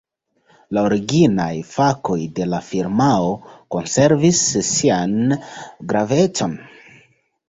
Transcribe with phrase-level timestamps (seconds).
[0.75, 3.27] La originaj fakoj de la firmao
[3.75, 4.39] konservis
[4.71, 5.13] sian
[5.93, 6.57] gravecon.